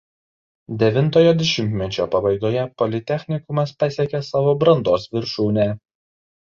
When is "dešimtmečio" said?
1.41-2.09